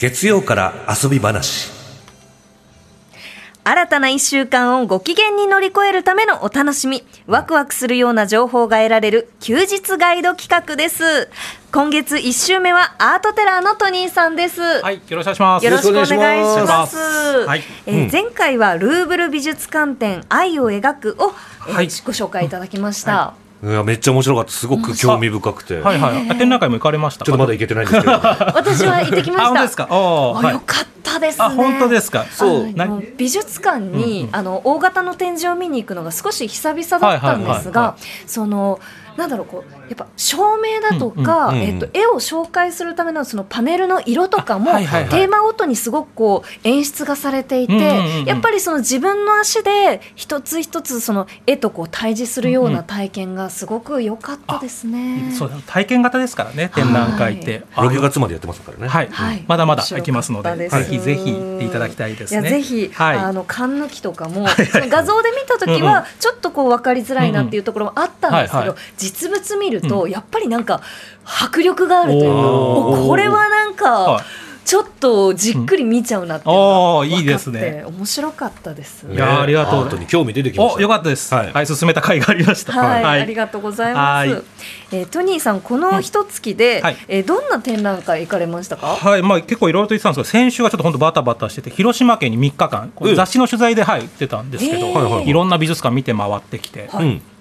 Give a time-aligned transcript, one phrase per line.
[0.00, 1.70] 月曜から遊び話
[3.62, 11.28] 新たな一週間をご機嫌に乗り越えるためのお楽しみ、ワクワクするような情報が得られる休日ガイド企画です。
[11.70, 14.62] 今月1週目はアートテラーのトニーさんです。
[14.62, 15.64] はい、よろしくお願いします。
[15.66, 16.96] よろしくお願いします。
[16.96, 21.34] はいえー前回はルーブル美術館展愛を描くを、
[21.68, 23.34] えーはいご紹介いただきました。
[23.46, 26.30] いやめっちゃ面白かったすごく興味深くて、はいはい。
[26.30, 27.26] あ展覧会も行かれましたか？
[27.26, 28.12] ちょっとまだ行けてないんですけど
[28.56, 29.46] 私は行ってきまあ、した。
[29.48, 29.88] 本当ですか？
[29.90, 30.60] あよ。
[30.64, 31.44] かったですね。
[31.44, 32.24] あ、本当ですか？
[32.30, 32.74] そう
[33.16, 37.96] 美術館に、あの大型の展示を見に行くのが少し久々だったんですはいはいはいはが
[38.26, 38.80] その
[39.16, 45.10] なんだろうこうやっぱ照明だとか、うんうんえっと、絵を紹介するためのそのパネルの色とかも、あはいはいはい。
[45.10, 48.24] テーマごとにすごくこう演出がされていて、うんうんうんうん。
[48.24, 55.32] やっぱりその自分の足で一つ一つその絵とこう対峙するような体験がすごく良かったですね。
[55.36, 57.64] そう体験型ですからね、展覧会って。
[57.74, 58.88] あ6月までやってますからね。
[58.88, 59.08] はい。
[59.10, 62.40] はい、まだまだ行きますので、ぜひぜひ行っていただきたいですね。
[62.40, 63.16] いやぜひ、はい。
[63.18, 70.82] あの缶抜きとかも、その画像で見た時はちょっとこう分かりづらいなっていうところもあったんですけど、うんうんはいはい実物見るとやっぱりなんか
[71.24, 74.24] 迫力があるというか、これはなんかはい
[74.70, 76.68] ちょっとじっくり見ちゃうなっていうのが
[76.98, 77.82] おーいいですね。
[77.88, 79.04] 面白かったです。
[79.10, 80.06] いやーありがとう。
[80.06, 80.76] 興味出てきました。
[80.76, 81.34] お、よかったです。
[81.34, 81.52] はい。
[81.52, 82.72] はい、進めた甲斐がありました。
[82.72, 84.30] はい、ありがとうございます。
[84.30, 84.42] はい。
[84.92, 86.84] えートニーさん、この一月で、うん。
[86.84, 86.96] はい。
[87.08, 88.86] えーどんな展覧会行かれましたか？
[88.94, 95.32] はい、まあ、結構いろいろと言ってたんですけど、先週はちょっと本当バタバタしてて、広島県に3日間、雑誌の取材で、はい、行ってたんですけど、いはいい。
[95.32, 96.88] ろんな美術館見て回ってきて、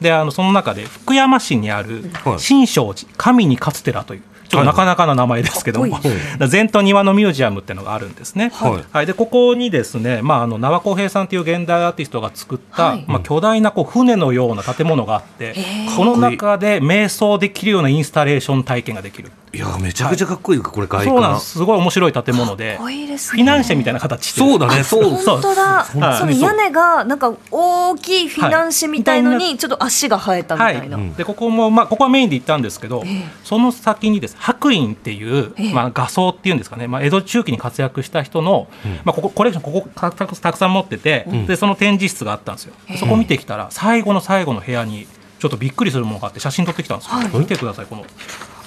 [0.02, 2.39] で、あの、その中で福山市にあるはい。
[2.39, 6.16] 新勝寺、神に勝つ寺という、ちょっとなかなかな名前ですけども、かっこいい。
[6.52, 8.50] 前途庭のミュージアムっていうのがあるんですね。
[8.53, 8.83] はい。
[8.91, 13.06] はい、でここにですね、まあ、あの縄浩平さんという現代アーティストが作った、はい。
[13.08, 15.56] まあ、巨大なこう船のような建物があって
[15.95, 21.52] この中で瞑想できるようなインスタレーション体験ができるいやめちゃくちゃかっこいいこれ外そうなんで観す。
[21.54, 23.44] すごい面白い建物でかっこいいですフね。
[23.44, 25.10] ィナンシェみたいな形そうだねそう。
[25.10, 25.84] 本当だ。
[25.84, 30.98] はいその屋根がなんか大きいフィナンシェみたいのにちょっと足が生えたみたいな。
[30.98, 33.24] はい、でここも、まあ、ここはメインで行ったんですけど、ええ。
[33.44, 35.74] その先にです白隠っていう、ええ。
[35.74, 38.68] まあ、画装っていうんですかね、まあ、江戸中期に活躍した人の、
[39.04, 40.12] まあ、ここコレクションここた
[40.52, 45.08] くさん持ってて、でその展示室があったんですよ、そこ見てきたら最後の最後の部屋に
[45.40, 47.30] ちょっとびっくりするものがあって写真撮ってきたんですよ、はい。
[47.40, 48.06] 見てくださいこの。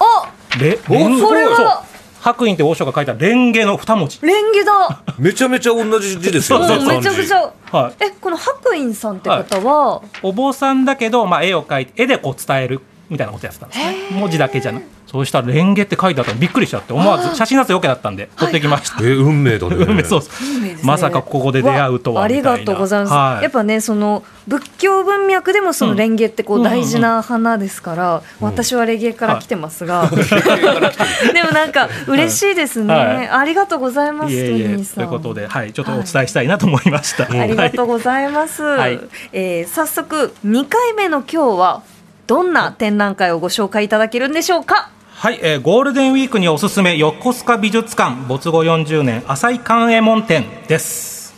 [0.01, 0.95] あ、レこ
[1.35, 1.85] れは
[2.21, 4.21] 白隠って王将が書いたレンゲの二文字。
[4.23, 5.03] レンゲだ。
[5.19, 7.53] めちゃめちゃ同じ字ですよめちゃくちゃ。
[7.73, 8.05] はい。
[8.05, 12.81] え、この白隠さんって方は、お坊さんだけど、まあ、絵を描いて絵でこう伝える
[13.11, 13.97] みたいなことやってたんですね。
[14.13, 19.77] 文字だけじゃなくそうしたらレンゲって書いてあったのびっくりしちゃって思わず写真撮影 OK だったんで撮ってきました、え運命だね。
[19.87, 20.79] 運命そうですね。
[20.83, 22.59] まさかここで出会うとはわありみたいな。
[22.61, 23.13] がとうございます。
[23.13, 23.43] はい。
[23.43, 30.09] やっぱね、その仏教文脈でもそのレンゲってこううん大事な花ですから、私はレゲエから来てますが、
[31.33, 32.95] でもなんか嬉しいですね。
[32.95, 33.29] はい。
[33.29, 34.33] ありがとうございます。
[34.33, 38.63] いえいえということで、はい、ちょっとお伝えしたいなと思いました、ありがとうはいございます。
[38.63, 38.99] はい。
[39.33, 41.83] えー早速2回目の今日は
[42.27, 44.91] どんな展覧会をご紹介いただけるんでしょうか？
[45.23, 51.33] はい、えーゴールデンウィークにおすすめ横須賀美術館没後40年浅井寛右衛門展です。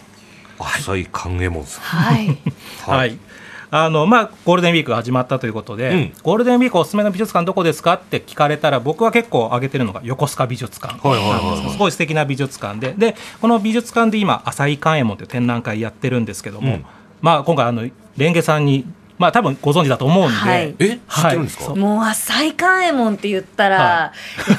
[0.58, 1.84] 浅井寛右衛門さん。
[1.84, 2.38] はい。
[2.88, 3.18] はい、
[3.70, 6.12] あのまあ、ゴールデンウィークが始まったということで、うん。
[6.22, 12.94] ゴールデンウィークおすすめの美術館どこですかって聞かれたら僕は結構挙げてるのが横須賀美術館、はいはいはいすごい素敵な美術館で。
[12.96, 16.84] でこの美術館で今浅井寛右衛門という展覧会やってるんですけども、うん。
[17.20, 17.82] まあ、今回あの
[18.16, 18.86] レンゲさんに、
[19.16, 20.74] まあ、多分ご存知だと思うんで、はい。
[20.80, 20.98] え？
[21.08, 21.78] 知ってるんですか、はい。
[21.78, 24.12] もう浅井寛右衛門って言ったら、は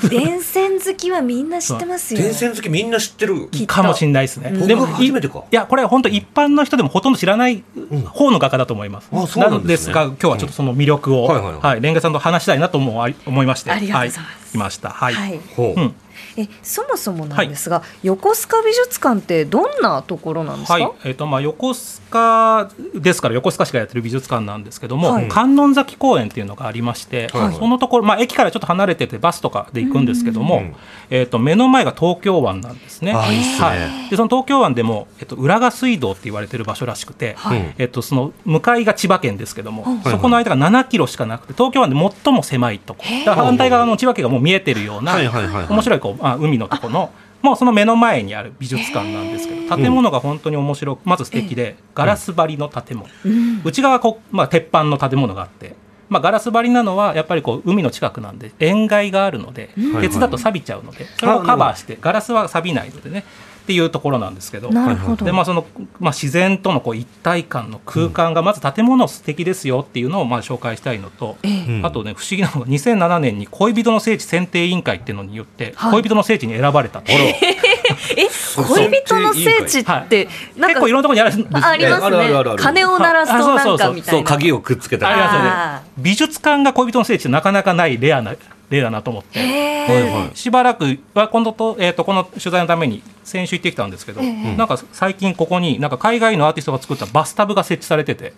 [0.06, 0.10] い。
[0.10, 2.22] 電線好きはみんな知ってますよ。
[2.22, 3.50] 電線好きみんな知ってる。
[3.68, 4.52] かもしれないですね。
[4.54, 5.44] うんでも僕初めてか。
[5.52, 7.64] いやこれは本当一般の人でもほとんど知らない
[8.08, 9.10] 方の画家だと思います。
[9.12, 9.94] あそうなんですね。
[9.94, 11.28] が今日はちょっとその魅力を、うん。
[11.28, 11.62] はいはいはい。
[11.62, 11.82] はい。
[11.82, 14.34] レンゲさんと話したいなと思い思いまして、ありがとうございます。
[14.34, 14.90] はい、来ました。
[14.90, 15.14] はい。
[15.14, 15.40] はい。
[15.56, 15.96] ほう、うん
[16.38, 20.74] えそもそもなんですが、横須賀美術館ってどんなところなんですか？
[20.74, 25.28] はい、えっ、とまあ横須賀ですから横須賀市がやってる美術館なんですけども、はい。
[25.28, 27.56] 観音崎公園っていうのがありまして、はい。
[27.56, 30.76] そのところまあ駅からちょっと離れててバスとかで行くんですけども、うん
[31.10, 33.14] えっ、と目の前が東京湾なんですね。
[33.14, 33.68] あいいっすね。
[33.68, 34.10] はい。
[34.10, 37.38] でその東京湾でもえっ、と浦賀水道って言われてる場所らしくて、
[37.78, 40.02] えっ、とその向かいが千葉県ですけども、うん。
[40.02, 43.04] そこの間が7キロしかなくて東京湾で最も狭いとこ。
[43.26, 45.68] 反対側の千葉県がもう見えてるような、はいはいはいはい。
[45.68, 47.12] 面白いこうあ海のとこの
[47.42, 53.62] もうその目の前にある美術館なんですけど建物が本当に面白くまず素敵でガラス張りの建物、うん。
[53.64, 55.76] 内側はこう、まあ、鉄板の建物があって、
[56.10, 60.02] まあ、ガラス張りなのはやっぱりこう海の近くなんで塩害があるので、ん。
[60.02, 63.24] 鉄だと錆びちゃうのでそれをカバーしてガラスは錆びないのでね
[63.66, 64.70] っていうところなんですけど。
[64.70, 65.26] なるほど。
[65.26, 65.66] でまあその
[66.00, 71.66] まあ、自然とのこう一体感の空間がまず建物素敵ですよっていうのをまあ紹介したいのと、ええ。
[71.68, 71.86] うん。
[71.86, 75.92] あとね不思議なのが2007年に恋人の聖地選定委員会っていうのによってはい。
[75.94, 82.64] 恋人の聖地に選ばれたと、恋人の聖地って、なんか結構いろんなところにあるんですよあありますあるあるあるあねる。
[82.64, 84.20] 鐘を鳴らすとなんかみたそ、い。
[84.20, 85.10] うな鍵をくっつけた。
[85.10, 85.16] り。
[85.16, 88.36] ねあ美術館が恋人の聖地ってなかなかないレアな
[88.70, 89.40] 例だなと思って。
[89.40, 89.94] へー。
[89.94, 90.38] はいはい。
[90.38, 98.34] しばらくは今度と,、えー、とこの取材のために先週行ってきたんですけど、なんか最近ここになんか海外のアーティストが作ったバスタブが設置されてて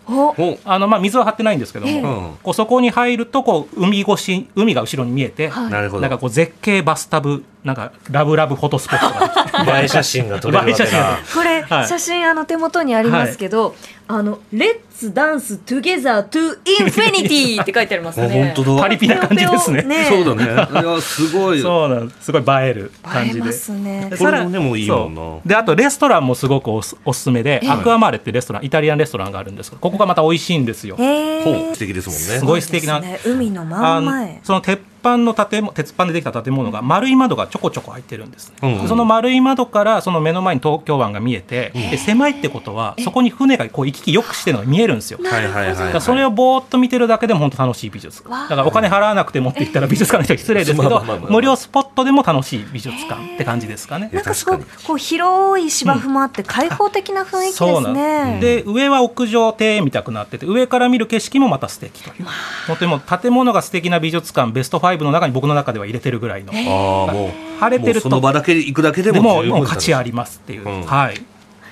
[0.66, 5.72] あのまあ水は張ってないんですけども、うんこうそこに入るとこう海越し海が後ろに見えて、はい。
[5.72, 6.02] なるほど。
[6.02, 6.18] なんか。
[6.18, 10.90] こう絶景バスタブなんかラブラブフォトスポットが映え写真が撮れるわけだ。
[10.90, 11.18] が。
[11.34, 11.88] これ、はい。
[11.88, 13.76] 写真あの手元にありますけど、
[14.08, 18.54] あの「レッツダンストゥゲザートゥインフィニティ」って書いてありますあね。
[18.56, 18.82] 本当だ。
[18.84, 19.84] パリピな感じですね。
[19.84, 20.82] ペロペロそうだね。
[20.82, 21.62] いや、すごい。
[21.62, 22.26] そうなんです。
[22.26, 23.40] すごい映える感じで。
[23.40, 24.08] 映えますね。
[24.12, 25.48] でこれもでもいいもんなそう。
[25.48, 30.96] であとレストランもすごくおすおすすめで、アクアマーレってレストランイタリアンレストランがあるんですけどここがまた美味しいんですよ。
[31.00, 32.22] へほう、ー素敵ですもんね。
[32.22, 33.02] すごい素敵な。
[33.02, 33.34] そうですね。
[33.34, 38.82] 海の真あのん前その鉄板の建物鉄板でできた建物が丸い窓がちょこちょこ入ってるんです、うんうん。
[38.82, 45.20] でその丸い窓からその目の前に東京湾が見えて、で狭いってことはそこに船がこう行き来よくしてるのが見えるんですよ。
[45.24, 54.10] はいはいはいだそれをぼーっと見てるだけでも本当楽しい美術だからお金払わなくて持って行ったら美術館の人は失礼ですけど無料スポットでも楽しい美術館って感じですかね。
[54.12, 58.40] なんかすごく広い芝生もあって開放的な雰囲気ですね。
[58.42, 62.28] で上は屋上庭園みたくなってて上から見る景色もまた素敵という。
[62.68, 67.60] とても建物が素敵な美術館ベスト5の中に僕の中では入れてるぐらいのああ、もう。
[67.60, 71.16] 晴れてるともうその場だけ行くだけででももう価値ありますっていう、うんはい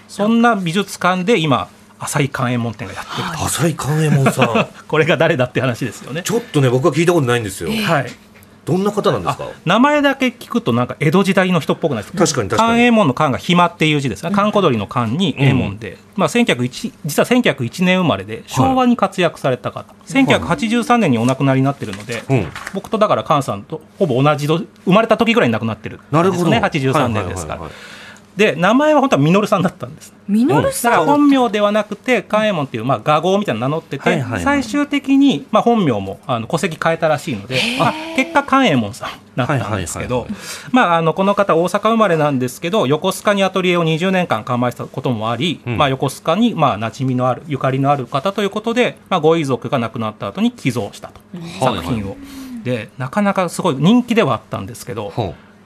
[0.07, 1.67] そんな美術館で今
[1.99, 4.67] 浅井寛右衛門展がやってると、浅井寛右衛門さん。
[4.87, 7.71] これが誰だって話ですよねちょっとね、僕は聞いたことないんですよ。
[7.71, 8.11] はい
[8.65, 9.45] どんな方なんですあか。
[9.65, 12.19] 名前だけ聞くとなんか江戸時代の人っぽくないですか？
[12.19, 12.69] 確かに確かに。
[12.69, 14.23] 寛右衛門の寛が暇っていう字です。
[14.23, 22.47] ね閑古鳥の寛に右衛門で、まあ、1901実は1901年生まれで昭和に活躍された方、1983年にお亡くなりになってるので、うん。
[22.73, 26.17] 僕とだから寛さんとほぼ同じど生まれた時ぐらいに亡くなってるんですね。
[26.17, 26.51] なるほど。
[26.51, 27.94] 83年ですから、はいはいはいはい
[28.37, 30.13] で名前は本当は稔さんだったんです。
[30.27, 30.91] ミノルだかさん。
[30.91, 34.43] ら本名ではなくて寛右衛門っていうまあ画号みたいなの名乗ってて、はいはいはい。
[34.43, 40.37] 最終的にまあ本名もあの戸籍変えたらしいので、まあ、結果寛右衛門さんだったんですけど、はいはい
[40.71, 45.77] まああのこの方大阪生まれなんですけど横須賀にアトリエを20年間構えてたこともあり、うん。
[45.77, 52.17] まあ、横須賀にまあ馴染みのあるゆかりのある方ということで、まあ、ご遺族が亡くなった後に寄贈したと、はい作品を。
[52.63, 55.13] でなかなかすごい人気ではあったんですけど、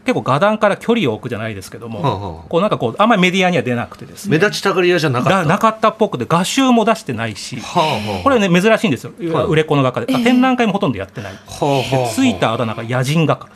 [0.05, 4.37] 結構画壇から距離を置くじゃないですけども、はあはあこうなんかこうあんまりメディアには出なくてですね。
[4.37, 5.41] 目立ちたがり屋じゃなかった。
[5.41, 8.23] だなかったっぽくて画集も出してないしはあはあ。
[8.23, 9.45] これね珍しいんですよ、はい。
[9.45, 12.13] 売れっ子の画家で、あ展覧会もほとんどやってない、はあはあ。
[12.13, 13.49] ついたあだ名が野人画家。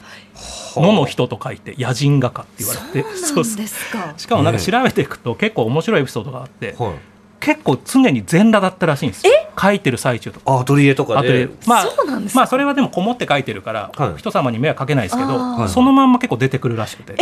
[0.75, 4.13] 野の人と書いて野人画家って言われてそうなんですか。
[4.17, 6.93] しかもなんか調べていくと結構面白いエピソードがあって、はい。
[7.39, 10.51] 結構常に全裸だったらしいんですよ書いてる最中とか。
[10.53, 11.49] あアトリエとかで。
[11.65, 12.39] まあそうなんですか？
[12.41, 14.17] まあそれはでもこもって書いてるから、はい。
[14.17, 17.15] 人様に迷惑かけないですけど、そのまんま結構出てくるらしくて。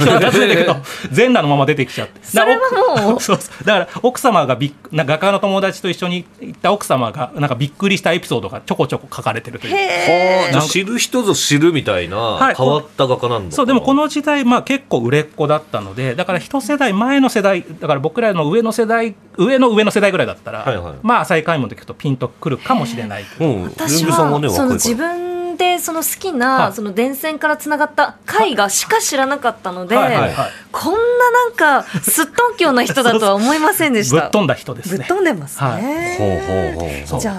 [0.00, 0.76] 出てくると
[1.10, 2.20] 全裸のまま出てきちゃって。
[2.24, 9.74] それはもう そうだから奥様がびっな画家の友達と一緒に行った奥様がなんかびっくりしたエピソードがちょこちょこ書かれてるという。
[9.76, 12.54] へはあ、じゃあ知る人ぞ知るみたいなはい。
[12.54, 13.54] 変わった画家なんだ。
[13.54, 20.94] そうでもこの時代、まあ、結構売れっ子だったのでだから一世代前の世代だから僕らの上の世代上の上の世代ぐらいだったら、はいはい。
[21.02, 23.24] まあ浅井海門で聞くとピンとくるかもしれない。
[23.38, 24.94] うん、私はその自。
[24.94, 26.72] 分でその好きはない。
[26.72, 30.50] その電線からつながった絵画しか知らなかったので、はいはいはい。
[30.72, 34.22] こんななんかすっとんきょうな人だとは思いませんでした。
[34.22, 34.98] ぶっ飛んだ人ですね。
[34.98, 36.16] ぶっ飛んでますね。
[36.18, 37.20] ほうほうほうほう。
[37.20, 37.32] じゃ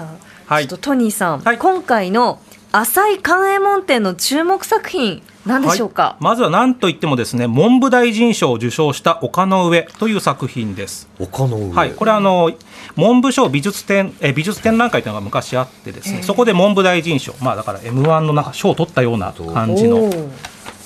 [0.48, 0.68] あ、はい。
[0.68, 1.58] ちょっとトニーさん、はい。
[1.58, 2.38] 今回の
[2.76, 6.24] 浅井寛右衛門展の注目作品何でしょうか、はい。
[6.24, 11.08] まずは何といってもですね文部大臣賞を受賞した丘の上という作品です。
[11.20, 11.72] 丘の上。
[11.72, 12.50] はい、これはあの
[12.96, 20.10] 文部省美術展え美術展覧会というのが昔あってですね、そこで文部大臣賞まあだから M1 のなんか賞を取ったような感じの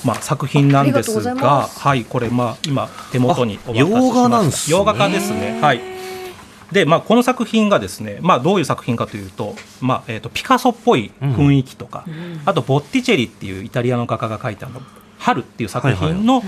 [0.04, 2.04] まあ作品なんですがはい。
[2.04, 4.76] これまあ今手元にお渡ししあ洋画なんますすね。
[4.76, 5.59] 洋画家ですね。
[5.62, 5.98] はい。
[6.73, 12.05] でまあ、この作品がですね、まあ、どういう作品かというと,、まあえー、とピカソっぽい雰囲気とか、
[12.45, 14.83] あとボッティチェリっていうイタリアの画家が描いたあの
[15.19, 16.43] 「春」っていう作品の、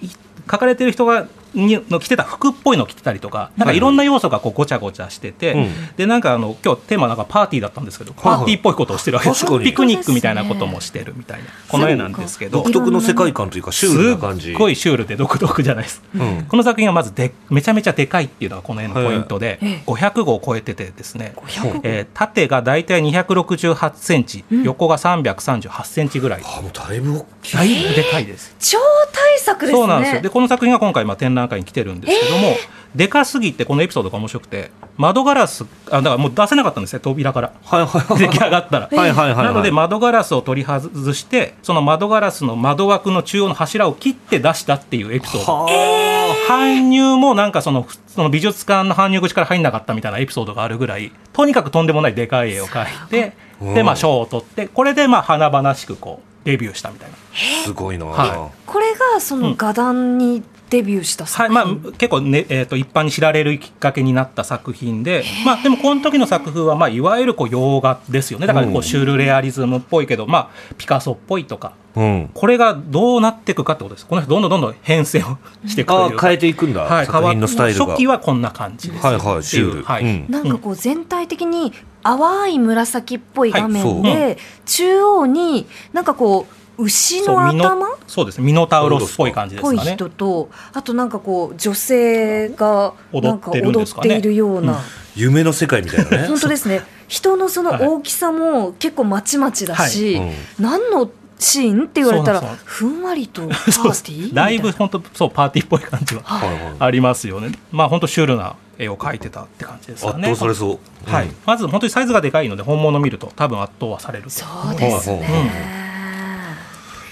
[0.00, 0.08] い
[0.50, 5.96] 書かれてる人がにの着てた服っぽいの着てたりとかなんかいろんな要素がこうごちゃごちゃしてて、うん。
[5.96, 8.38] でなんかあの今日テーマなんかパーティーだったんですけど、はいはい。
[8.38, 11.46] パーティーっぽいことをしてるわけですピクニックみたいなこともしてるみたいな。
[11.68, 14.48] この絵なんですけど独特の世界観というか、シュールな感じ。
[14.48, 16.00] すっごいシュールで独特じゃないです。
[16.00, 16.44] か、うん。
[16.44, 19.82] この作品はまずでめちゃめちゃでかいっていうのがこの絵のポイントで、ええ。
[19.86, 27.56] 500号を超えててですね、500えー縦が大体268センチ、横が338センチぐらい、あ、もうだいぶ大きい。
[27.56, 28.54] だいぶでかいです。
[28.58, 28.78] 超
[29.12, 29.78] 大作ですね。
[29.78, 30.22] そうなんですよ。
[30.22, 32.54] でこの作品が今回まあ展覧会に来てるんですけども、
[32.94, 37.52] でかすぎてこのエピソードが面白くて窓ガラスあだからもう出せなかったんですね扉から。
[37.64, 38.18] はいはいはい。
[38.18, 38.88] 出来上がったら。
[38.90, 39.44] はいはいはいはい。
[39.46, 45.52] なので窓ガラスを取り外してその窓ガラスの窓枠の中央の柱を切って出したっていうエピソード。
[45.52, 46.06] は
[46.48, 57.16] 搬入もなんかそのその美術館の搬入口から入んなかったみたいなエピソードがあるぐらいとにかくとんでもないでかい絵を描いてうんでまあ賞を取ってこれでまあ華々しくこうデビューしたみたいな。
[57.16, 61.32] あすごいな、はこれがその画壇にデビューしたはい。
[61.32, 68.46] 作品、まあ、結構、ねえー、と一般に知られるきっかけになった作品で、まあ、でもこの時の作風は、まあ、いわゆるこう洋画ですよね。
[68.46, 71.74] だからこうシュールレアリズムっぽいけど、まあ、ピカソっぽいとか。
[71.94, 72.30] うん。
[72.34, 74.06] これがどうなっていくかってことです。
[74.06, 76.26] この人どんどんどんどん変遷をしていくというか。
[76.26, 77.86] ああ変えていくんだ、はい、作品のスタイルが。
[77.86, 80.04] 初期はこんな感じですはいはいシュール、はい。
[80.04, 81.72] うんなんかこう全体的に
[82.06, 86.46] 淡い紫っぽい画面で、はい中央になんかこ
[86.78, 88.38] う牛のそうミノ頭っそうです。
[88.38, 94.80] ねミノタウロスっぽい感じですぽいかね人とあとなんかこう女性がなんか踊っているような、
[95.14, 96.26] 夢の世界みたいなね。
[96.28, 96.82] 本当ですね。
[97.08, 100.26] 人のその大きさも結構まちまちだし、はい。
[100.26, 100.34] うん。
[100.58, 104.34] 何のシーンって言われたらふんわりとパーティー？
[104.34, 104.62] だいな。
[104.62, 106.22] ぶ本当そうパーティーっぽい感じは。
[106.22, 106.48] はい。
[106.48, 107.52] はいはいありますよね。
[107.70, 111.26] まあ本当シュールな絵を描いてたって感じですか圧ね倒されそう、はい。
[111.26, 111.36] うん。
[111.46, 114.24] まず本当にサイズがでかいので本物見ると多分圧倒はされる。
[114.24, 115.28] とそうですね、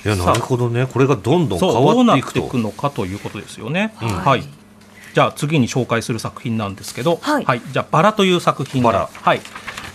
[0.05, 0.87] いやなるほどね。
[0.87, 2.41] これがどんどん変わっていくと。
[2.41, 4.09] なっていくのかということですよね、うん。
[4.09, 4.45] はい。
[5.15, 7.63] じゃあ次に紹介する作品なんですけど、はい。
[7.73, 8.87] じゃあバラという作品で。
[8.87, 9.09] バラ。
[9.13, 9.41] はい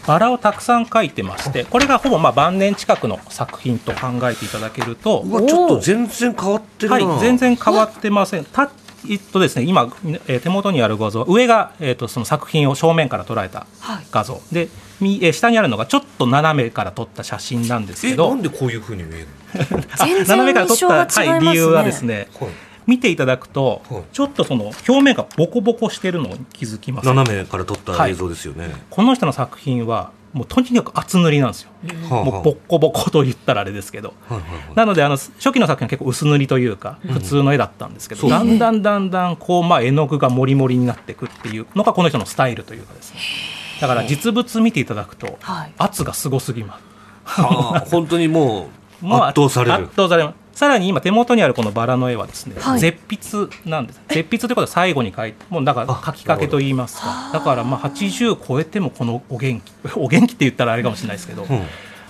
[0.10, 8.46] バラをたくさん描いてましてこれがほぼまあ晩年近くの作品と考えていただけるとうわちょっと全然変わってるな、はい、全然変わってません。
[8.46, 8.72] た
[9.08, 9.84] えっとですね、今、
[10.28, 14.06] えー手元にある画像上が、えー、とその作品を正面から捉えたはい。
[14.12, 14.68] 画像、で
[15.00, 19.28] みえー下にあるのがちょっと斜めから撮った写真なんですけえなどんでこういうふうに見える
[20.00, 22.56] 全斜めから撮然印象が違いますね、はい、理由はですねの、はい、
[22.89, 24.03] 見ていただくと、はい。
[24.12, 27.05] ちょっとその表面がボコボコしてるのに気づきます。
[27.05, 31.72] 斜めから撮った映像ですよね、この人の作品はもうとにかく厚塗りなんですよ、
[32.10, 32.24] はあはあ。
[32.25, 34.75] もうボッコボコと言ったらあれですけど、はいはいはい。
[34.75, 43.19] なのであの初期の作品は結構薄塗りというか普通の絵だったんですけど、そうだんだんだんだんこう、まあ、絵の具がもりもりになっていくっていうのがこの人のスタイルというかですね。
[43.81, 45.74] だから実物見ていただくとはい。
[45.77, 46.84] 圧がすごすぎます。
[47.24, 48.69] はあ本当にも
[49.01, 49.86] う もう圧倒される。
[49.86, 52.82] 圧倒されますさらに今手元にあるこのバラの絵はですね、はい。
[52.82, 54.01] 絶筆なんです。
[54.10, 57.30] 絶筆ということは最後に描いてもうだから書きかけと言いますか。
[57.32, 59.72] だからまあ80超えてもこのお元気。
[59.96, 61.62] お元気って言ったらあれかもしれないですけど、うん。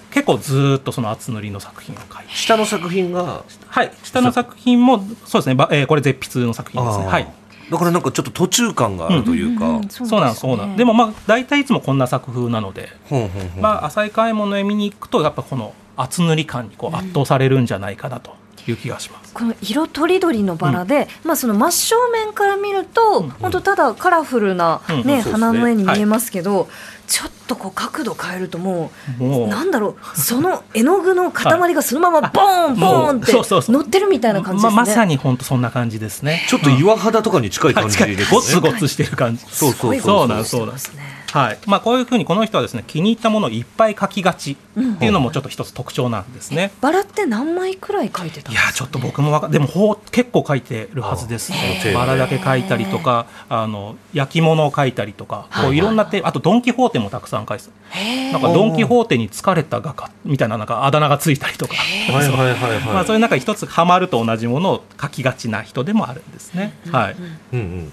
[0.10, 2.34] 結構ずーっとその厚塗りの作品を描いて。
[2.34, 3.44] 下の作品が？
[3.68, 3.92] はい。
[4.02, 6.98] 下の作品もそうですね、ばえーこれ絶筆の作品です。
[6.98, 7.32] ねはい。
[7.70, 13.62] だからなんかちょっと途中感があるというか、うんうんそうなんそうなんでもまあ大体いつもこんな作風なので、ほんほんほん。
[13.62, 18.32] まあ浅井買い物へ見に行くとやっぱこの厚塗り感にこう圧倒されるんじゃないかなと
[18.68, 23.30] いう気がします、この色とりどりのバラで、まあその真正面から見ると、ん。
[23.30, 24.98] 本当ただカラフルな、うん。
[25.04, 25.22] ねね。
[25.22, 26.70] 花の絵に見えますけど、
[27.10, 29.48] ちょっとこう角度変えるともうもう。
[29.48, 33.76] なんだろうその絵の具の塊がそのままボーンボーンってそうそうそう。
[33.76, 34.76] 乗ってるみたいな感じですね。
[34.76, 36.46] ままさに本当そんな感じですね。
[36.48, 39.44] ちょっと岩肌とかに近い感じで すね、ゴツゴツしてる感じ。
[39.50, 40.28] そうそうそうそう。
[40.28, 40.94] なんそうなんです。
[40.94, 41.20] ね。
[41.32, 41.60] はい。
[41.66, 44.56] まあ、こういうふうにこの人はですね気に入ったものをいっぱい描きがちっ
[44.98, 46.72] ていうのもちょっと一つ特徴なんですね。
[46.82, 48.64] バラって何枚くらい描いてたんですか。
[48.64, 51.52] いやちょっと僕もわかでもほう結構描いてるはずです。
[51.94, 55.66] バラだけ描いたりとかあの焼き物を描いたりとかはい。
[55.66, 58.32] こういろんな手あとドン・キホーテもたくさん描いてたへー。
[58.32, 66.74] なんかドン・キホーテに疲れた画家みたいななんかあだ名がついたりとか、はいはいはいはい、まあ、そういう中一つハマると同じものを描きがちな人でもあるんですね。
[66.92, 67.16] はい。
[67.54, 67.92] うんうん。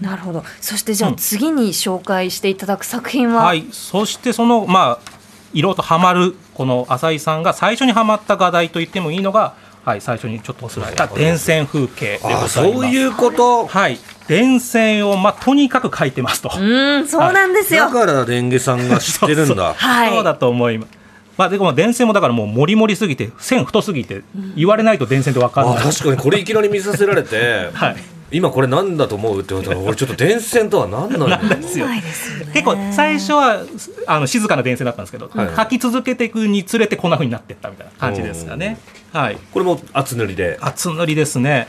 [0.00, 0.44] なるほど。
[0.60, 1.16] そしてじゃあうん。
[1.16, 5.10] 次に紹介していただく作品は、はい、そしてそのまあ
[5.52, 12.60] 色とハマるこの浅井さんが最初にハマった画題と言ってもいいのが、はい、最初にちょっとお伝えした電線風景でございます。
[12.60, 13.66] あそういうこと。
[13.66, 16.50] はい、電線をまあとにかく描いてますと。
[16.58, 17.86] うんそうなんですよ。
[17.86, 20.10] だからレンゲさんが知ってるんだはい。
[20.10, 21.04] そうだと思います。
[21.36, 24.22] まあ、でも電線もだからもうもりもりすぎて線太すぎて
[24.56, 27.96] 言われないと電線って分かんない、あ確かにこれいきなり見させられて、はい、
[28.30, 32.02] 今これ何だと思うって言われたら俺ちょっと電線とは何なん ないですよね
[32.52, 33.62] 結構最初は
[34.06, 38.78] あの静かな電線だったんですけど、はい描き続けていくにつれてこんな風になっていったみたいな感じですかね。
[39.12, 41.68] はい、これも厚塗りで厚塗りですね。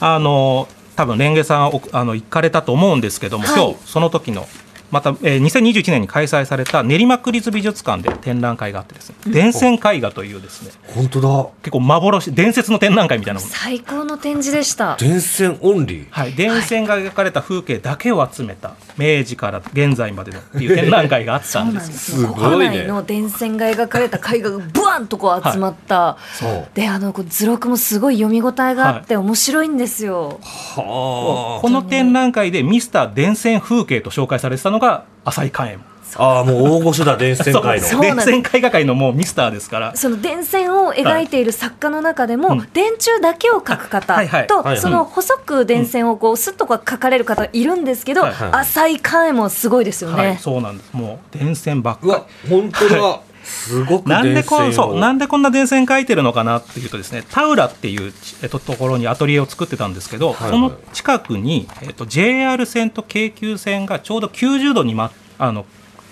[0.00, 3.54] あの多分レンゲさんおあの行かれたと思うんですけども、はい。
[3.54, 4.48] 今日その時の
[4.90, 11.48] また、えー、2021年に開催された練馬区立美術館で展覧会があってですね、伝線絵画というですね本当だ。
[11.62, 13.52] 結構幻伝説の展覧会みたいなもの。
[13.52, 14.96] 最高の展示でした。
[14.96, 16.06] 電線オンリー？
[16.10, 22.68] はい、電線が描かれた風景だけを集めた明治から現在までのっていう展覧会があった そうんなんでですすごいね。
[22.68, 26.68] 国内の電線が描かれた絵画がブワンとこう集まった、そう。
[26.74, 30.40] であのこう図録もすごい読み応えがあって面白いんですよ、
[30.76, 35.96] はこの展覧会でミスター電線風景と紹介されてたのが浅井寛右衛門。
[36.18, 38.00] ああーもう大御所だ電線界の。
[38.00, 39.96] 電線絵画界のもうミスターですから。
[39.96, 42.68] その電線を描いている作家の中でも、うん。
[42.72, 44.64] 電柱だけを描く方はいはいと、はい。
[44.66, 48.50] はいその細く電線をこうスッとこう描かれる方いるんですけど、はいはい。
[48.52, 50.16] 浅井寛右衛門すごいですよね。
[50.16, 50.92] はい、そうなんです。
[50.94, 54.60] もう電線ばっかうわ本当だ すごくなんでこ
[54.94, 58.12] なんでこんな電線描いてるのかなっていうとですね田浦っていう、
[58.42, 60.50] えっと、ところにアトリエを作ってたんですけど、はいはい。
[60.50, 65.64] その近くに、えっと、JR 線と京急線がちょうど90度に、ま、あの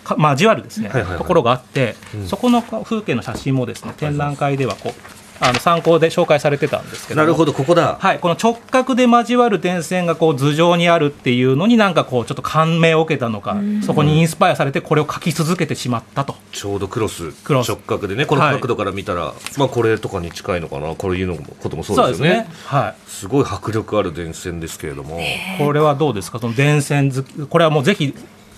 [0.05, 1.19] か交わるですね、はいはいはい。
[1.19, 2.29] ところがあって、うん。
[2.29, 7.99] そこの風景の写真もですね展覧会ではこうあの参考で紹介されてたんですけどなるほどここだ。
[8.00, 16.37] はい、この直角で交わる電線がこう頭上にあるっていうのになんかこうちょっと感銘を受けたのかそこにインスパイアされてこれを描き続けてしまったと。
[16.53, 20.95] ちょうどクロスクロス直角でねこの角度から見たら、まあこれとかに近いのかな？
[20.95, 22.47] こういうのこともそうですよね。
[22.67, 23.11] はい。
[23.11, 25.21] すごい迫力ある電線ですけれども、
[25.59, 26.38] これはどうですか？
[26.38, 27.12] その電線
[27.49, 28.14] これはもうぜひ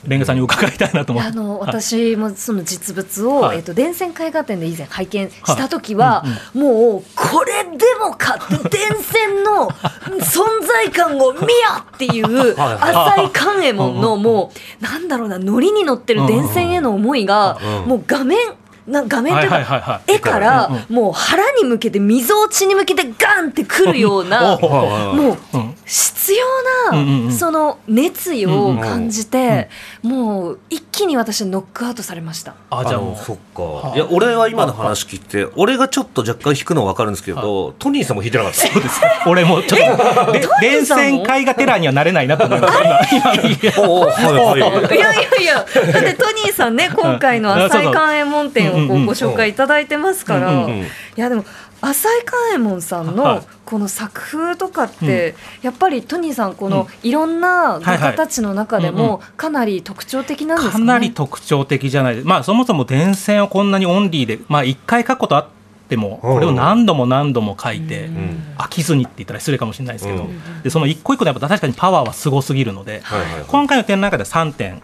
[0.07, 1.31] レンゲさんに伺いたいなと思って。
[1.31, 1.69] あのはい。
[1.69, 3.59] 私もその実物を、はい。
[3.59, 6.25] えっと電線絵画展で以前拝見した時は、
[6.55, 9.69] もうこれでもかって電線の
[10.21, 11.47] 存在感を見よ
[11.95, 17.89] っていうはい浅井寛右衛門のもうなんだろうなノリに乗ってる電線への思いがうん。
[17.89, 18.39] もう画面
[18.87, 20.13] な画面というはいはいはいかはい。
[20.13, 26.47] 絵からもう腹に向けてみぞおちに向けてガンってくるような もううん必要
[26.93, 26.99] うん。
[26.99, 27.33] うんうなん。
[27.33, 29.69] その熱意を感じうんて
[30.03, 32.55] もう一気に私ノックアウトされました。
[32.71, 33.25] あじゃあもう。
[33.25, 39.01] そっか、はいいや俺は今の話聞いて俺がちょっと若干弾くのは分かるんですけど、トニーさんも弾いてなかった そうです。
[39.27, 42.79] 俺もちょっとで電線絵画テラーにはなれないなと思います。
[43.17, 44.57] 今今。
[44.57, 45.55] いやいやいや。
[45.55, 50.79] だってトニーさんね、今回の浅井寛右衛門展をこうご紹介いただいてますから、うんうんうん。
[50.83, 51.45] いやでも
[51.81, 53.15] 浅井寛右衛門さんはい。
[53.15, 60.87] のこの作風とかって、やっぱりトニーさんこのいろんな画家たちの中でもかなり特徴的なんですかね？
[60.87, 62.23] かなり特徴的じゃない。
[62.23, 65.49] まあそもそも電線をこんなにオンリーでまあ一回書くことあっ
[65.89, 68.55] てもこれを何度も何度も書いてん。
[68.57, 70.63] 飽きずにって言ったら失礼かもしれないですけど、うん。
[70.63, 73.03] でその一個一個のやっぱ確かにパワーはすごすぎるので、
[73.49, 74.75] 今回の展覧会では3点。
[74.75, 74.83] うん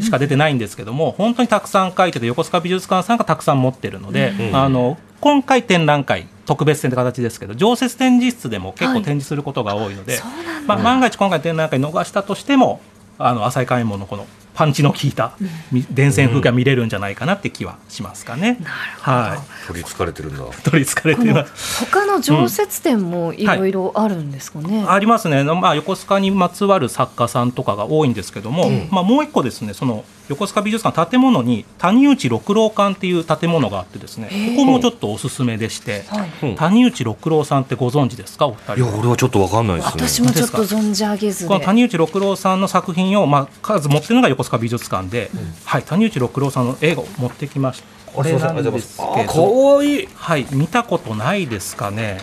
[0.00, 4.56] しか出てないんですけども、本当にたくさん書いてて横須賀美術館さんがたくさん持ってるので、うん。
[4.56, 9.02] あの今回展覧会特別展って形ですけど常設展示室でも結構はい。
[9.02, 10.74] 展示することが多いので、そうなんだ。
[10.74, 12.80] まあ、万が一今回展覧会逃したとしても
[13.18, 15.34] あの浅井海門のこのパンチの効いた
[15.70, 18.58] み電線風景が見れるんじゃないかなって気はしますかね。
[18.60, 19.16] なるほど。
[19.16, 20.44] は取りつかれてるんだ。
[20.44, 21.84] い、取りつかれています。
[21.86, 24.84] 他の常設展もいろいろあるんですかね。
[24.86, 36.30] ありますね、まあ、横須賀にまつわる作家さんとかが多いんですけども、まあ、もう一個ですねその横須賀美術館建物に谷内六郎館っていう建物があってですねここもちょっとおすすめでして、はい。
[36.42, 36.54] うん。
[36.56, 38.46] 谷内六郎さんってご存知ですか？
[38.46, 40.08] お二いや人は俺はちょっと分かんないですね。
[40.08, 41.48] 私もちょっと存じ上げずで。
[41.48, 45.30] この谷内六郎さんの作品を、まあ、数持ってるのが横須賀美術館で、
[45.64, 47.86] はい、谷内六郎さんの絵を持ってきました。
[48.12, 50.08] これなんですけど、わいい。
[50.14, 52.18] はい、見たことないですかね。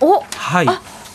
[0.00, 0.66] おはい。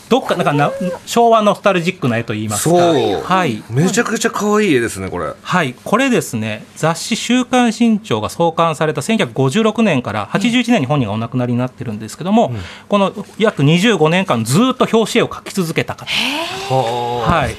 [0.08, 0.70] どっかなんかな
[1.04, 2.76] 昭和ノスタルジックな絵と言いますか。
[2.76, 3.22] そう。
[3.22, 3.62] はい。
[3.70, 5.32] めちゃくちゃ可愛い絵ですねこれ。
[5.40, 12.52] はい、これですね、雑誌週刊新潮が創刊された1956年から81年に本人がお亡くなりになってるんですけども、
[12.88, 16.06] この約25年間、ずっと表紙絵を描き続けた方。
[16.06, 17.56] ははい。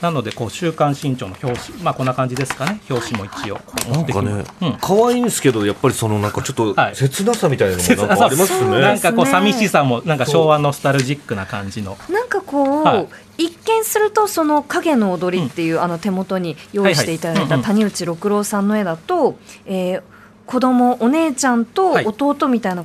[0.00, 3.60] なので、こう週刊新潮の表紙、まあ、こんな感じですかね、表紙も一応。
[3.92, 4.44] なんかね。
[4.62, 4.78] うん。
[4.80, 6.96] 可愛いんですけどやっぱりそのなんかちょっとはい。
[6.96, 8.70] 切なさみたいなのもなんかありますね。
[8.80, 11.98] なんかこう寂しさもなんか昭和ノスタルジックな感じの。
[12.08, 13.08] なんかこう、はい。
[13.44, 19.36] 一見するとその影の踊りっていう、あの手元に用意していただいた谷内六郎さんの絵だと、
[19.66, 20.02] えー
[20.50, 22.06] 子供お姉ちゃんとはい。
[22.06, 22.84] 弟みたいな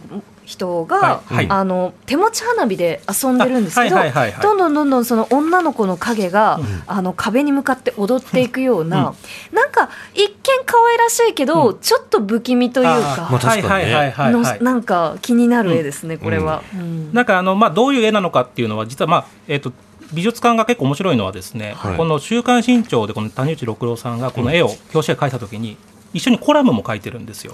[1.25, 4.43] はいあの手持ち花火で遊んでるんですけど、あはいはいはいはい。
[4.43, 9.13] どんどんどんどんその女の子の影が、あの壁に向かって踊っていくような、
[9.51, 13.27] なんか一見可愛らしいけど、ちょっと不気味というあか
[14.31, 16.61] のはいなんか気になる絵ですね、これは。
[16.73, 17.13] うん。
[17.13, 19.71] なんかあの、まあ、どういう絵なのかっていうのは実は、まあえー、と
[20.13, 21.97] 美術館が結構面白いのはですね、はい。
[21.97, 25.77] この「週刊新潮」でこの谷内六郎さんがこの絵を、表紙絵描いた時に
[26.15, 27.53] 一緒にコラムも書いてるんですよ。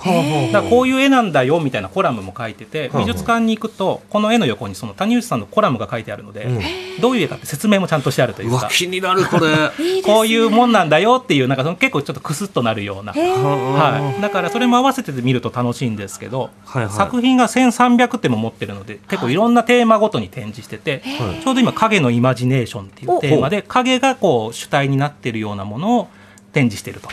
[0.53, 6.61] だこういう絵なんだよみたいなコラムも書いててはあ美術館に行くとこの絵の横にその谷内さんのコラムが書いてあるので、うん。
[7.01, 9.71] どういう絵かって説明もちゃんとしてあるといううかわ気になるこれ。
[10.05, 16.93] こういうもんなんだよっていうなんかその結構ちょっとクスッとなるような、はい、だからそれも合わせて見ると楽しいんですけど、はいはい。
[16.93, 21.43] 作品が1300点も持ってるので結構いろんなテーマごとに展示してて、はい。
[21.43, 26.07] ちょうど今「影のイマジネーション」っていうテーマで影がこう主体になってるようなものを
[26.53, 27.09] 展示してると。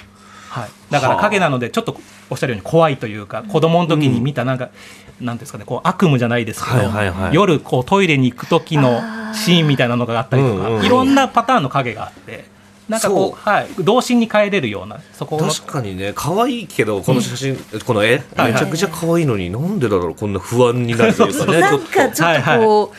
[0.61, 1.97] はい、だから影なのでちょっと
[2.31, 4.77] おっしゃるように怖いというか子供の時に見たなんか、なんて
[5.21, 7.35] いうんですかねこう悪夢じゃないですけど、はいはいはい。
[7.35, 9.01] 夜こうトイレに行く時の
[9.35, 12.45] シーンみたいなのがあったりとか、うんうんいろんなパターンの影があって
[12.89, 13.39] なんかこうそう。
[13.39, 21.61] はい、童心に帰れるようなそこの確かにね可愛いけどこの写真、この絵はいめちゃくちゃ可愛いのになんでだろうこんな不安になるというかね。
[21.61, 22.93] なんちょっとかちょっとこ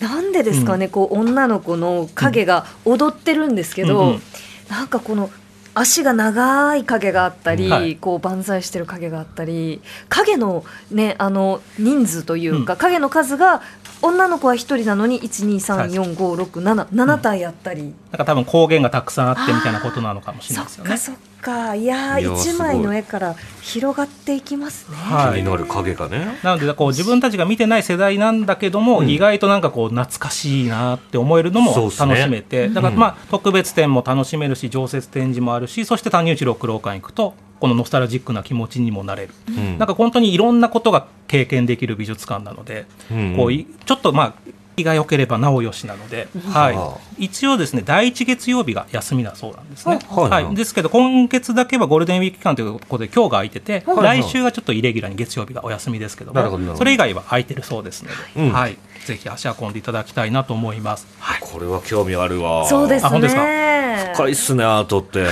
[0.00, 4.22] う、なんでですかね、こう女の子の影が踊ってるんですけど、うんうん。
[4.68, 5.30] なんかこの
[5.74, 7.96] 足が長い影があったり、はい。
[7.96, 12.78] こう万歳してる影があったり影のねあの人数というか、うん。
[12.78, 13.62] 影の数が
[14.02, 17.82] 女の子は一人なのに1234567体あったり。
[17.82, 20.96] なんか多分光源がたくさんあってみたいなことなのかもしれないですよね。
[20.96, 21.74] そっかそっか。
[21.74, 24.96] いやーいやー一枚の絵から広がっていきますね。
[24.96, 25.34] はい。
[25.36, 26.38] 気になる影がね。
[26.42, 29.08] なのでこう自分たちが見てない世代なんだけども、うん。
[29.08, 39.78] 意外となんかこう懐かしいなって思えるのも楽しめて、だからまあ特別展も楽しめるし常設展示もあるしそして谷内六郎館行くとこのノスタルジックな気持ちにもなれる、うん。
[39.78, 43.36] なんか本当にいろんなことが経験できる美術館なので、うん。
[43.36, 50.44] こういちょっとまあ気が良ければなおよしなので、はい、一応ですね第一月曜日が休みだそうなんですね、はい。
[50.44, 50.54] はい。
[50.54, 53.96] ですけど今月だけはゴールデンウィーク期間ということで今日が空いてて、はい。
[53.96, 54.20] はい。
[54.22, 58.52] 来週はちょっとイレギュラーに月曜日がお休みですけどなるほどそれ以外は空いてるそうですので、うん。
[58.52, 61.06] はい、ぜひ足運んでいただきたいなと思います。
[61.18, 61.40] はい。
[61.40, 62.66] これは興味あるわ。
[62.66, 63.44] そうですあ本当ですか？
[63.44, 64.12] ね。
[64.14, 65.22] 深いっすねアートって。
[65.22, 65.28] ね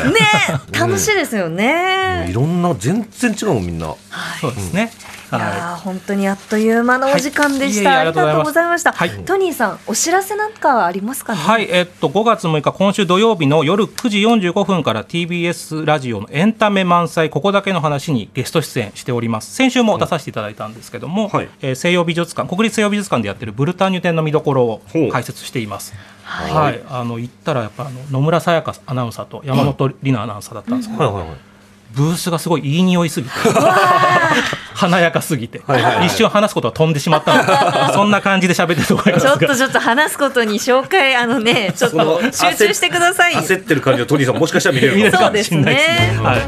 [0.73, 2.29] 楽しいですよね。
[2.31, 3.95] いろんな全然違うもんみんな。
[4.41, 4.91] そうですね、
[5.39, 5.41] い。
[5.41, 7.91] や本当にあっという間のお時間でした。
[7.91, 7.99] はい。
[7.99, 8.93] ありがとうございました。
[8.93, 9.11] はい。
[9.25, 11.39] トニーさん、お知らせなんかありますかね？
[11.41, 19.55] はい、えっと、5月6日、今週土曜日の夜9時45分から TBS ラジオのエンタメ満載、ここだけの話にゲスト出演しております。
[19.55, 21.49] 先週も出させていただいたんですけども、はい。
[21.63, 25.95] えー西洋美術館、国立西洋美術館でやってるブルターニュ展の見どころを解説しています。
[26.25, 26.53] はい。
[26.53, 31.15] はい、あの行ったらやっぱあの野村さやかアナウンサーと山本里奈アナウンサーだったんですけど、はい。
[31.15, 31.29] はい。
[31.29, 31.50] はい
[31.95, 33.35] ブースがすごいいい匂いすぎて
[34.75, 36.07] 華やかすぎて、はいはいはい。
[36.07, 37.45] 一瞬話すことは飛んでしまったの。
[37.89, 39.33] で そんな感じで喋ってると思いますが。
[39.33, 43.35] ちょっとちょっと話すことに紹介あのね ちょっと集中してください。
[43.35, 45.33] 焦ってる感じのトニーさんもしかしたら見れるかもしれない。
[45.33, 46.13] ですね。
[46.17, 46.43] そうはい、は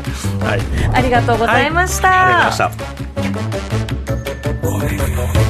[0.57, 0.61] い。
[0.95, 2.09] ありがとうございました。
[2.09, 2.75] ありがとうございま
[5.33, 5.42] した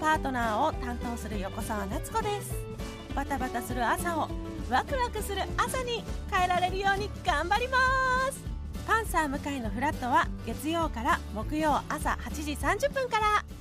[0.00, 2.54] パートナーを担当する横澤夏子です。
[3.14, 4.28] バタバタする朝を
[4.70, 7.76] ワクワクする朝に変えられるように頑張りま
[8.32, 8.42] す。
[8.86, 13.59] パンサー向井のフラットは月曜から木曜朝8時30分から。